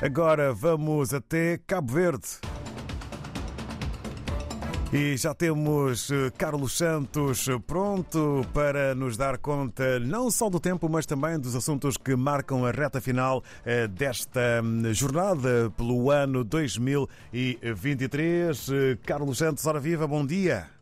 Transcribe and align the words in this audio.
Agora 0.00 0.52
vamos 0.52 1.14
até 1.14 1.58
Cabo 1.66 1.92
Verde. 1.92 2.28
E 4.92 5.16
já 5.16 5.34
temos 5.34 6.10
eh, 6.10 6.30
Carlos 6.38 6.76
Santos 6.76 7.48
pronto 7.66 8.46
para 8.54 8.94
nos 8.94 9.16
dar 9.16 9.36
conta 9.38 9.98
não 9.98 10.30
só 10.30 10.48
do 10.48 10.60
tempo, 10.60 10.88
mas 10.88 11.06
também 11.06 11.40
dos 11.40 11.56
assuntos 11.56 11.96
que 11.96 12.14
marcam 12.14 12.64
a 12.64 12.70
reta 12.70 13.00
final 13.00 13.42
eh, 13.64 13.88
desta 13.88 14.62
hum, 14.62 14.94
jornada 14.94 15.72
pelo 15.76 16.08
ano 16.10 16.44
2023. 16.44 18.68
Eh, 18.68 18.96
Carlos 19.04 19.38
Santos, 19.38 19.66
hora 19.66 19.80
viva, 19.80 20.06
bom 20.06 20.24
dia. 20.24 20.75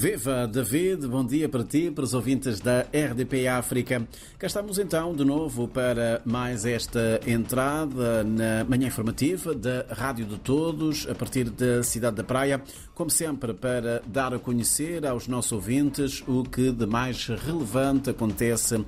Viva 0.00 0.46
David, 0.46 1.08
bom 1.08 1.26
dia 1.26 1.48
para 1.48 1.64
ti, 1.64 1.90
para 1.90 2.04
os 2.04 2.14
ouvintes 2.14 2.60
da 2.60 2.82
RDP 2.82 3.48
África. 3.48 4.06
Cá 4.38 4.46
estamos 4.46 4.78
então 4.78 5.12
de 5.12 5.24
novo 5.24 5.66
para 5.66 6.22
mais 6.24 6.64
esta 6.64 7.20
entrada 7.26 8.22
na 8.22 8.62
manhã 8.62 8.86
informativa 8.86 9.52
da 9.56 9.86
Rádio 9.90 10.24
de 10.24 10.36
Todos, 10.38 11.04
a 11.10 11.16
partir 11.16 11.50
da 11.50 11.82
Cidade 11.82 12.14
da 12.14 12.22
Praia, 12.22 12.62
como 12.94 13.10
sempre 13.10 13.52
para 13.52 14.00
dar 14.06 14.32
a 14.32 14.38
conhecer 14.38 15.04
aos 15.04 15.26
nossos 15.26 15.50
ouvintes 15.50 16.22
o 16.28 16.44
que 16.44 16.70
de 16.70 16.86
mais 16.86 17.26
relevante 17.26 18.10
acontece 18.10 18.80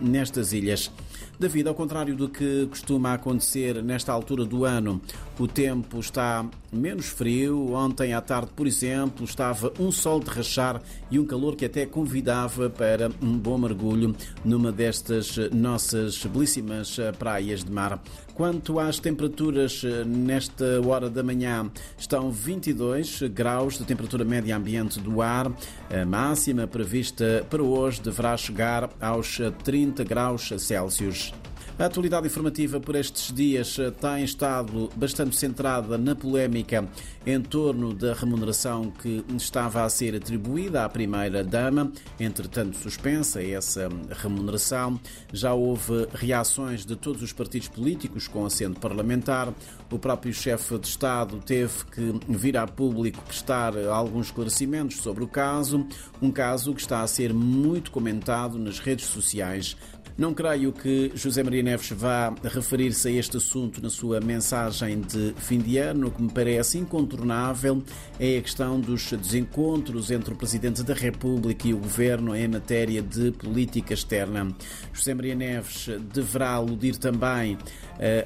nestas 0.00 0.52
ilhas. 0.52 0.90
David, 1.38 1.68
ao 1.68 1.74
contrário 1.74 2.16
do 2.16 2.30
que 2.30 2.66
costuma 2.66 3.12
acontecer 3.12 3.82
nesta 3.82 4.10
altura 4.10 4.44
do 4.44 4.64
ano, 4.64 5.00
o 5.38 5.46
tempo 5.46 6.00
está 6.00 6.46
menos 6.72 7.06
frio. 7.06 7.74
Ontem 7.74 8.14
à 8.14 8.22
tarde, 8.22 8.50
por 8.56 8.66
exemplo, 8.66 9.24
estava 9.24 9.70
um 9.78 9.92
sol 9.92 10.18
de 10.18 10.30
rachar 10.30 10.80
e 11.10 11.18
um 11.18 11.26
calor 11.26 11.54
que 11.54 11.66
até 11.66 11.84
convidava 11.84 12.70
para 12.70 13.10
um 13.20 13.36
bom 13.36 13.58
mergulho 13.58 14.16
numa 14.42 14.72
destas 14.72 15.36
nossas 15.52 16.24
belíssimas 16.24 16.96
praias 17.18 17.62
de 17.62 17.70
mar. 17.70 18.00
Quanto 18.36 18.78
às 18.78 18.98
temperaturas, 18.98 19.82
nesta 20.06 20.86
hora 20.86 21.08
da 21.08 21.22
manhã 21.22 21.70
estão 21.96 22.30
22 22.30 23.22
graus 23.32 23.78
de 23.78 23.84
temperatura 23.84 24.26
média 24.26 24.54
ambiente 24.54 25.00
do 25.00 25.22
ar. 25.22 25.50
A 25.90 26.04
máxima 26.04 26.66
prevista 26.66 27.46
para 27.48 27.62
hoje 27.62 28.02
deverá 28.02 28.36
chegar 28.36 28.90
aos 29.00 29.38
30 29.64 30.04
graus 30.04 30.52
Celsius. 30.58 31.32
A 31.78 31.84
atualidade 31.84 32.26
informativa 32.26 32.80
por 32.80 32.96
estes 32.96 33.30
dias 33.30 33.76
tem 34.00 34.24
estado 34.24 34.90
bastante 34.96 35.36
centrada 35.36 35.98
na 35.98 36.14
polémica 36.14 36.88
em 37.26 37.38
torno 37.42 37.92
da 37.92 38.14
remuneração 38.14 38.90
que 38.90 39.22
estava 39.36 39.84
a 39.84 39.90
ser 39.90 40.16
atribuída 40.16 40.86
à 40.86 40.88
primeira-dama, 40.88 41.92
entretanto 42.18 42.78
suspensa 42.78 43.42
essa 43.42 43.90
remuneração. 44.22 44.98
Já 45.30 45.52
houve 45.52 46.08
reações 46.14 46.86
de 46.86 46.96
todos 46.96 47.20
os 47.20 47.34
partidos 47.34 47.68
políticos 47.68 48.26
com 48.26 48.46
assento 48.46 48.80
parlamentar. 48.80 49.52
O 49.90 49.98
próprio 49.98 50.32
chefe 50.32 50.78
de 50.78 50.88
Estado 50.88 51.38
teve 51.44 51.84
que 51.92 52.20
vir 52.26 52.56
a 52.56 52.66
público 52.66 53.22
prestar 53.22 53.76
alguns 53.76 54.26
esclarecimentos 54.26 54.96
sobre 54.96 55.22
o 55.22 55.28
caso, 55.28 55.86
um 56.22 56.30
caso 56.30 56.72
que 56.72 56.80
está 56.80 57.02
a 57.02 57.06
ser 57.06 57.34
muito 57.34 57.90
comentado 57.90 58.58
nas 58.58 58.78
redes 58.78 59.04
sociais. 59.04 59.76
Não 60.18 60.32
creio 60.32 60.72
que 60.72 61.12
José 61.14 61.42
Maria 61.42 61.62
Neves 61.62 61.90
vá 61.90 62.34
referir-se 62.42 63.06
a 63.06 63.10
este 63.10 63.36
assunto 63.36 63.82
na 63.82 63.90
sua 63.90 64.18
mensagem 64.18 65.02
de 65.02 65.34
fim 65.36 65.58
de 65.58 65.76
ano. 65.76 66.06
O 66.06 66.10
que 66.10 66.22
me 66.22 66.30
parece 66.30 66.78
incontornável 66.78 67.82
é 68.18 68.38
a 68.38 68.40
questão 68.40 68.80
dos 68.80 69.12
desencontros 69.12 70.10
entre 70.10 70.32
o 70.32 70.36
Presidente 70.36 70.82
da 70.82 70.94
República 70.94 71.68
e 71.68 71.74
o 71.74 71.76
Governo 71.76 72.34
em 72.34 72.48
matéria 72.48 73.02
de 73.02 73.30
política 73.32 73.92
externa. 73.92 74.56
José 74.90 75.12
Maria 75.12 75.34
Neves 75.34 75.88
deverá 76.14 76.52
aludir 76.52 76.96
também 76.96 77.58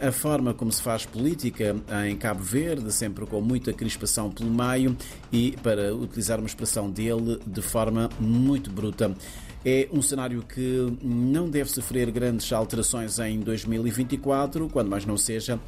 a 0.01 0.13
forma 0.13 0.55
como 0.55 0.71
se 0.71 0.83
faz 0.83 1.05
política 1.05 1.75
em 2.07 2.17
Cabo 2.17 2.41
Verde, 2.41 2.93
sempre 2.93 3.27
com 3.27 3.41
muita 3.41 3.73
crispação 3.73 4.31
pelo 4.31 4.51
meio 4.51 4.97
e, 5.33 5.57
para 5.61 5.93
utilizar 5.93 6.39
uma 6.39 6.47
expressão 6.47 6.89
dele, 6.89 7.41
de 7.45 7.63
forma 7.63 8.09
muito 8.21 8.71
bruta. 8.71 9.13
É 9.65 9.89
um 9.93 10.01
cenário 10.01 10.43
que 10.43 10.97
não 11.03 11.51
deve 11.51 11.71
sofrer 11.71 12.11
grandes 12.11 12.51
alterações 12.51 13.19
em 13.19 13.41
2024, 13.41 14.69
quando 14.71 14.89
mais 14.89 15.05
não 15.05 15.19
seja 15.19 15.61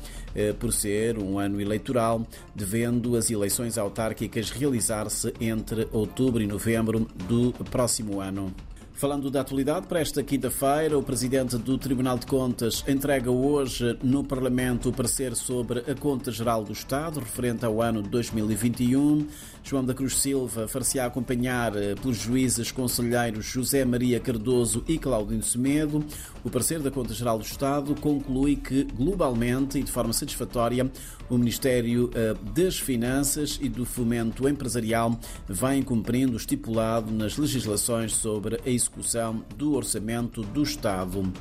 por 0.58 0.72
ser 0.72 1.18
um 1.18 1.38
ano 1.38 1.60
eleitoral, 1.60 2.26
devendo 2.54 3.16
as 3.16 3.30
eleições 3.30 3.76
autárquicas 3.76 4.50
realizar-se 4.50 5.34
entre 5.38 5.86
outubro 5.92 6.42
e 6.42 6.46
novembro 6.46 7.06
do 7.28 7.52
próximo 7.70 8.18
ano. 8.18 8.54
Falando 8.94 9.30
da 9.30 9.40
atualidade, 9.40 9.88
para 9.88 9.98
esta 9.98 10.22
quinta-feira, 10.22 10.96
o 10.96 11.02
Presidente 11.02 11.56
do 11.56 11.76
Tribunal 11.76 12.16
de 12.18 12.26
Contas 12.26 12.84
entrega 12.86 13.30
hoje 13.32 13.98
no 14.00 14.22
Parlamento 14.22 14.90
o 14.90 14.92
parecer 14.92 15.34
sobre 15.34 15.80
a 15.80 15.94
Conta 15.94 16.30
Geral 16.30 16.62
do 16.62 16.72
Estado, 16.72 17.18
referente 17.18 17.64
ao 17.64 17.82
ano 17.82 18.00
de 18.00 18.08
2021. 18.10 19.26
João 19.64 19.84
da 19.84 19.94
Cruz 19.94 20.18
Silva 20.18 20.68
far-se-á 20.68 21.06
acompanhar 21.06 21.72
pelos 22.00 22.16
juízes 22.16 22.70
conselheiros 22.70 23.44
José 23.44 23.84
Maria 23.84 24.20
Cardoso 24.20 24.84
e 24.86 24.98
Claudinho 24.98 25.42
Semedo. 25.42 26.04
O 26.44 26.50
parecer 26.50 26.80
da 26.80 26.90
Conta 26.90 27.14
Geral 27.14 27.38
do 27.38 27.44
Estado 27.44 27.94
conclui 28.00 28.56
que, 28.56 28.84
globalmente 28.84 29.78
e 29.78 29.82
de 29.82 29.90
forma 29.90 30.12
satisfatória, 30.12 30.90
o 31.30 31.38
Ministério 31.38 32.10
das 32.54 32.78
Finanças 32.78 33.58
e 33.62 33.68
do 33.68 33.84
Fomento 33.84 34.48
Empresarial 34.48 35.18
vem 35.48 35.82
cumprindo 35.82 36.34
o 36.34 36.36
estipulado 36.36 37.10
nas 37.10 37.36
legislações 37.36 38.12
sobre 38.14 38.60
a 38.66 38.70
execução 38.82 39.44
do 39.56 39.74
Orçamento 39.74 40.42
do 40.42 40.62
Estado. 40.62 41.32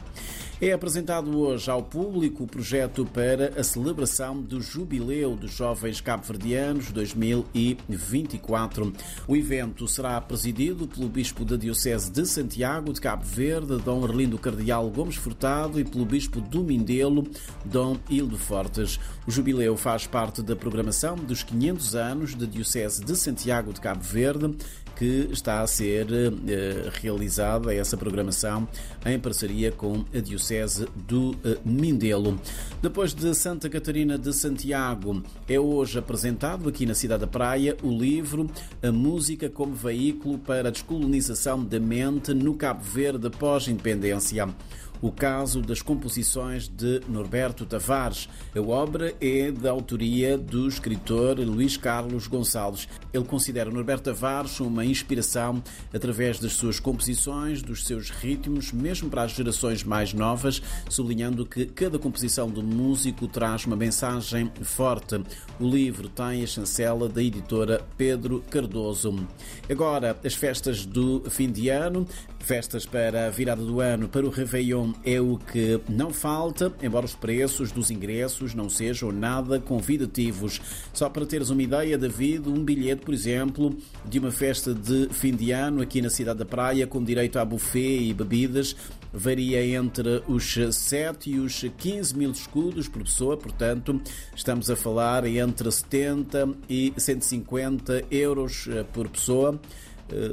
É 0.64 0.74
apresentado 0.74 1.40
hoje 1.40 1.72
ao 1.72 1.82
público 1.82 2.44
o 2.44 2.48
projeto 2.48 3.04
para 3.04 3.60
a 3.60 3.64
celebração 3.64 4.40
do 4.40 4.62
Jubileu 4.62 5.36
dos 5.36 5.52
Jovens 5.52 6.00
Cabo-Verdianos 6.00 6.92
2024. 6.92 8.94
O 9.28 9.36
evento 9.36 9.88
será 9.88 10.22
presidido 10.22 10.88
pelo 10.88 11.10
Bispo 11.10 11.44
da 11.44 11.56
Diocese 11.56 12.12
de 12.12 12.28
Santiago 12.28 12.94
de 12.94 13.02
Cabo 13.02 13.24
Verde, 13.24 13.78
Dom 13.78 14.06
Arlindo 14.06 14.38
Cardeal 14.38 14.88
Gomes 14.92 15.16
Furtado, 15.16 15.80
e 15.80 15.84
pelo 15.84 16.06
Bispo 16.06 16.40
do 16.40 16.64
Mindelo, 16.64 17.28
Dom 17.66 17.98
Hildo 18.08 18.38
Fortes. 18.38 19.00
O 19.26 19.32
Jubileu 19.32 19.76
faz 19.76 20.06
parte 20.06 20.44
da 20.44 20.56
programação 20.56 21.16
dos 21.16 21.42
500 21.42 21.96
anos 21.96 22.36
da 22.36 22.46
Diocese 22.46 23.04
de 23.04 23.16
Santiago 23.16 23.74
de 23.74 23.82
Cabo 23.82 24.04
Verde 24.04 24.56
que 25.02 25.30
está 25.32 25.62
a 25.62 25.68
ser 25.68 26.06
uh, 26.06 26.92
realizada 27.02 27.74
essa 27.74 27.98
programação 27.98 28.68
em 29.04 29.18
parceria 29.18 29.72
com 29.72 30.06
a 30.14 30.20
Diocese 30.20 30.88
do 31.08 31.32
uh, 31.32 31.60
Mindelo. 31.66 32.40
Depois 32.84 33.12
de 33.12 33.34
Santa 33.34 33.68
Catarina 33.68 34.16
de 34.16 34.32
Santiago, 34.32 35.24
é 35.50 35.60
hoje 35.60 35.98
apresentado 35.98 36.70
aqui 36.70 36.86
na 36.86 36.94
Cidade 36.94 37.22
da 37.22 37.28
Praia 37.28 37.76
o 37.82 37.90
livro 37.90 38.48
A 38.84 38.92
Música 38.92 39.50
como 39.50 39.74
Veículo 39.74 40.38
para 40.38 40.68
a 40.70 40.72
Descolonização 40.72 41.66
da 41.66 41.80
Mente 41.80 42.32
no 42.36 42.54
Cabo 42.54 42.84
Verde 42.84 43.28
pós-independência 43.32 44.50
o 45.02 45.12
caso 45.12 45.62
das 45.62 45.82
composições 45.82 46.68
de 46.68 47.02
Norberto 47.08 47.66
Tavares. 47.66 48.30
A 48.56 48.62
obra 48.62 49.14
é 49.20 49.52
da 49.52 49.72
autoria 49.72 50.38
do 50.38 50.68
escritor 50.68 51.40
Luís 51.40 51.76
Carlos 51.76 52.28
Gonçalves. 52.28 52.88
Ele 53.12 53.26
considera 53.26 53.72
Norberto 53.72 54.04
Tavares 54.04 54.60
uma 54.60 54.86
inspiração 54.86 55.64
através 55.94 56.40
das 56.40 56.54
suas 56.54 56.80
composições, 56.80 57.62
dos 57.62 57.86
seus 57.86 58.10
ritmos, 58.10 58.72
mesmo 58.72 59.10
para 59.10 59.24
as 59.24 59.32
gerações 59.32 59.84
mais 59.84 60.14
novas, 60.14 60.62
sublinhando 60.90 61.46
que 61.46 61.66
cada 61.66 61.98
composição 61.98 62.50
do 62.50 62.62
músico 62.62 63.28
traz 63.28 63.66
uma 63.66 63.76
mensagem 63.76 64.52
forte. 64.62 65.22
O 65.60 65.68
livro 65.68 66.08
tem 66.10 66.44
a 66.44 66.48
chancela 66.48 67.10
da 67.10 67.24
editora 67.24 67.82
Pedro 67.98 68.44
Cardoso. 68.50 69.28
Agora, 69.70 70.18
as 70.24 70.34
festas 70.34 70.86
do 70.86 71.24
fim 71.30 71.52
de 71.52 71.70
ano, 71.70 72.08
festas 72.40 72.86
para 72.86 73.28
a 73.28 73.30
virada 73.30 73.64
do 73.64 73.80
ano, 73.80 74.08
para 74.08 74.26
o 74.26 74.30
Réveillon, 74.30 74.91
é 75.04 75.20
o 75.20 75.38
que 75.38 75.80
não 75.90 76.12
falta, 76.12 76.72
embora 76.82 77.06
os 77.06 77.16
preços 77.16 77.72
dos 77.72 77.92
ingressos 77.92 78.54
não 78.54 78.70
sejam 78.70 79.12
nada 79.12 79.60
convidativos. 79.60 80.62
Só 80.94 81.10
para 81.10 81.26
teres 81.26 81.50
uma 81.50 81.64
ideia, 81.64 81.98
David, 81.98 82.48
um 82.48 82.64
bilhete, 82.64 83.04
por 83.04 83.14
exemplo, 83.14 83.76
de 84.06 84.20
uma 84.20 84.32
festa 84.32 84.74
de 84.74 85.10
fim 85.12 85.36
de 85.36 85.52
ano 85.52 85.82
aqui 85.82 86.02
na 86.02 86.10
cidade 86.10 86.40
da 86.40 86.46
Praia, 86.46 86.86
com 86.88 87.04
direito 87.04 87.40
a 87.40 87.46
buffet 87.46 88.10
e 88.10 88.14
bebidas, 88.14 88.76
varia 89.14 89.66
entre 89.66 90.24
os 90.28 90.58
7 90.72 91.32
e 91.32 91.40
os 91.40 91.66
15 91.78 92.18
mil 92.18 92.32
escudos 92.32 92.88
por 92.88 93.04
pessoa, 93.04 93.36
portanto, 93.36 94.02
estamos 94.36 94.70
a 94.70 94.76
falar 94.76 95.26
entre 95.26 95.70
70 95.70 96.50
e 96.70 96.94
150 96.96 98.06
euros 98.10 98.70
por 98.94 99.10
pessoa 99.10 99.60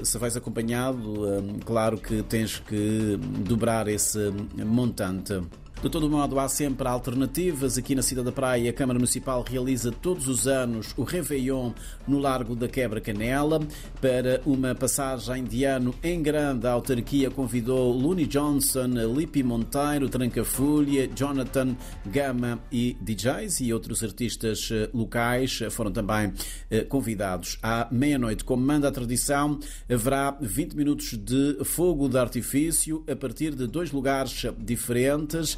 se 0.03 0.19
vais 0.19 0.37
acompanhado, 0.37 1.25
claro 1.65 1.99
que 1.99 2.23
tens 2.23 2.59
que 2.59 3.17
dobrar 3.17 3.89
esse 3.89 4.33
montante. 4.57 5.41
De 5.81 5.89
todo 5.89 6.11
modo, 6.11 6.41
há 6.41 6.49
sempre 6.49 6.89
alternativas. 6.89 7.79
Aqui 7.79 7.95
na 7.95 8.03
Cidade 8.03 8.25
da 8.25 8.33
Praia, 8.33 8.69
a 8.69 8.73
Câmara 8.73 8.99
Municipal 8.99 9.45
realiza 9.49 9.93
todos 9.93 10.27
os 10.27 10.49
anos 10.49 10.93
o 10.97 11.05
Réveillon 11.05 11.71
no 12.05 12.19
Largo 12.19 12.57
da 12.57 12.67
Quebra 12.67 13.01
Canela. 13.01 13.61
Para 14.01 14.41
uma 14.45 14.75
passagem 14.75 15.45
de 15.45 15.63
ano 15.63 15.95
em 16.03 16.21
grande, 16.21 16.67
a 16.67 16.73
autarquia 16.73 17.31
convidou 17.31 17.93
Looney 17.93 18.27
Johnson, 18.27 18.89
Lippi 19.17 19.45
Monteiro, 19.45 20.09
Trancafulha, 20.09 21.09
Jonathan 21.15 21.77
Gama 22.05 22.59
e 22.73 22.97
DJs 23.01 23.61
e 23.61 23.73
outros 23.73 24.03
artistas 24.03 24.71
eh, 24.73 24.91
locais 24.93 25.61
foram 25.71 25.93
também 25.93 26.33
eh, 26.73 26.81
convidados. 26.81 27.57
À 27.63 27.87
meia-noite, 27.93 28.43
como 28.43 28.67
manda 28.67 28.89
a 28.89 28.93
tradição, 28.93 29.61
haverá 29.89 30.37
20 30.41 30.75
minutos 30.75 31.17
de 31.17 31.65
fogo 31.65 32.09
de 32.09 32.19
artifício 32.19 33.05
a 33.09 33.15
partir 33.15 33.55
de 33.55 33.69
dois 33.69 33.93
lugares 33.93 34.45
diferentes 34.59 35.57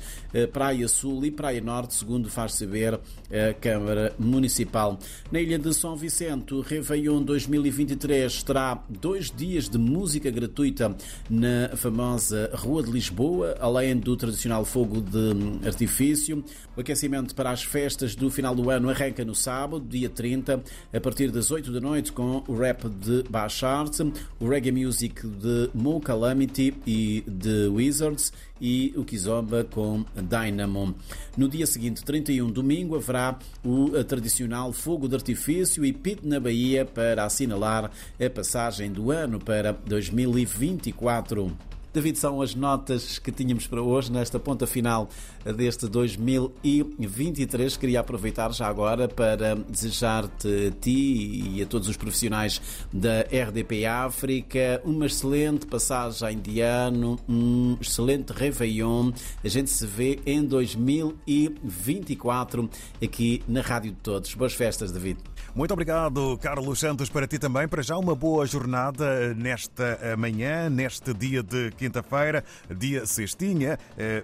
Praia 0.52 0.86
Sul 0.86 1.24
e 1.24 1.30
Praia 1.30 1.60
Norte, 1.60 1.94
segundo 1.94 2.28
faz 2.28 2.54
saber 2.54 2.94
a 2.94 3.54
Câmara 3.60 4.14
Municipal. 4.18 4.98
Na 5.30 5.40
Ilha 5.40 5.58
de 5.58 5.74
São 5.74 5.96
Vicente, 5.96 6.54
o 6.54 6.60
Réveillon 6.60 7.22
2023 7.22 8.42
terá 8.42 8.82
dois 8.88 9.30
dias 9.30 9.68
de 9.68 9.78
música 9.78 10.30
gratuita 10.30 10.96
na 11.28 11.76
famosa 11.76 12.50
Rua 12.54 12.82
de 12.82 12.90
Lisboa, 12.90 13.56
além 13.60 13.96
do 13.96 14.16
tradicional 14.16 14.64
fogo 14.64 15.00
de 15.00 15.66
artifício. 15.66 16.44
O 16.76 16.80
aquecimento 16.80 17.34
para 17.34 17.50
as 17.50 17.62
festas 17.62 18.14
do 18.14 18.30
final 18.30 18.54
do 18.54 18.70
ano 18.70 18.90
arranca 18.90 19.24
no 19.24 19.34
sábado, 19.34 19.84
dia 19.86 20.08
30, 20.08 20.62
a 20.92 21.00
partir 21.00 21.30
das 21.30 21.50
8 21.50 21.72
da 21.72 21.80
noite, 21.80 22.12
com 22.12 22.42
o 22.46 22.56
rap 22.56 22.88
de 22.88 23.24
Bashart, 23.28 24.00
o 24.38 24.48
reggae 24.48 24.72
music 24.72 25.26
de 25.26 25.70
Mo 25.74 26.00
Calamity 26.00 26.74
e 26.86 27.24
de 27.26 27.68
Wizards 27.68 28.32
e 28.60 28.92
o 28.96 29.04
Kizomba 29.04 29.64
com 29.64 29.99
Dynamo. 30.14 30.94
No 31.36 31.48
dia 31.48 31.66
seguinte, 31.66 32.04
31, 32.04 32.50
domingo, 32.50 32.96
haverá 32.96 33.38
o 33.64 33.90
tradicional 34.04 34.72
fogo 34.72 35.08
de 35.08 35.14
artifício 35.14 35.84
e 35.84 35.92
pit 35.92 36.26
na 36.26 36.40
Bahia 36.40 36.84
para 36.84 37.24
assinalar 37.24 37.90
a 38.18 38.30
passagem 38.30 38.92
do 38.92 39.10
ano 39.10 39.38
para 39.38 39.72
2024. 39.72 41.56
David, 41.92 42.18
são 42.18 42.40
as 42.40 42.54
notas 42.54 43.18
que 43.18 43.32
tínhamos 43.32 43.66
para 43.66 43.82
hoje 43.82 44.12
nesta 44.12 44.38
ponta 44.38 44.64
final 44.64 45.08
deste 45.56 45.88
2023. 45.88 47.76
Queria 47.76 47.98
aproveitar 47.98 48.52
já 48.52 48.68
agora 48.68 49.08
para 49.08 49.56
desejar-te 49.56 50.68
a 50.68 50.70
ti 50.70 51.56
e 51.56 51.62
a 51.62 51.66
todos 51.66 51.88
os 51.88 51.96
profissionais 51.96 52.62
da 52.92 53.22
RDP 53.22 53.86
África 53.86 54.80
uma 54.84 55.06
excelente 55.06 55.66
passagem 55.66 56.38
de 56.38 56.60
ano, 56.60 57.18
um 57.28 57.76
excelente 57.80 58.32
Réveillon. 58.32 59.10
A 59.42 59.48
gente 59.48 59.70
se 59.70 59.84
vê 59.84 60.20
em 60.24 60.44
2024 60.44 62.70
aqui 63.02 63.42
na 63.48 63.62
Rádio 63.62 63.90
de 63.90 63.98
Todos. 63.98 64.32
Boas 64.34 64.52
festas, 64.52 64.92
David. 64.92 65.18
Muito 65.52 65.72
obrigado, 65.72 66.38
Carlos 66.40 66.78
Santos, 66.78 67.08
para 67.08 67.26
ti 67.26 67.36
também. 67.36 67.66
Para 67.66 67.82
já 67.82 67.96
uma 67.96 68.14
boa 68.14 68.46
jornada 68.46 69.34
nesta 69.34 69.98
manhã, 70.16 70.70
neste 70.70 71.12
dia 71.12 71.42
de 71.42 71.72
quinta-feira, 71.72 72.44
dia 72.70 73.04
sextinha, 73.04 73.76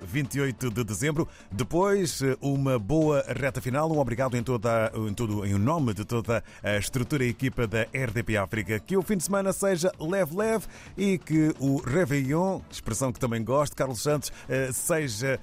28 0.02 0.70
de 0.70 0.84
dezembro. 0.84 1.28
Depois, 1.50 2.20
uma 2.40 2.78
boa 2.78 3.24
reta 3.26 3.60
final. 3.60 3.90
Um 3.90 3.98
obrigado 3.98 4.36
em, 4.36 4.42
toda, 4.42 4.92
em, 4.94 5.12
todo, 5.12 5.44
em 5.44 5.54
nome 5.54 5.94
de 5.94 6.04
toda 6.04 6.44
a 6.62 6.76
estrutura 6.76 7.24
e 7.24 7.28
equipa 7.28 7.66
da 7.66 7.82
RDP 7.82 8.36
África. 8.36 8.78
Que 8.78 8.96
o 8.96 9.02
fim 9.02 9.16
de 9.16 9.24
semana 9.24 9.52
seja 9.52 9.90
leve-leve 9.98 10.66
e 10.96 11.18
que 11.18 11.52
o 11.58 11.78
Réveillon, 11.78 12.60
expressão 12.70 13.12
que 13.12 13.18
também 13.18 13.42
gosto, 13.42 13.74
Carlos 13.74 14.00
Santos, 14.00 14.32
seja 14.72 15.40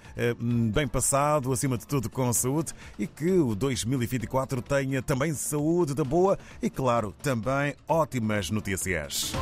bem 0.74 0.88
passado, 0.88 1.52
acima 1.52 1.78
de 1.78 1.86
tudo 1.86 2.10
com 2.10 2.32
saúde 2.32 2.72
e 2.98 3.06
que 3.06 3.32
o 3.32 3.54
2024 3.54 4.62
tenha 4.62 5.02
também 5.02 5.34
saúde 5.74 5.96
da 5.96 6.04
boa 6.04 6.38
e, 6.62 6.70
claro, 6.70 7.14
também 7.24 7.74
ótimas 7.88 8.52
notícias. 8.52 9.34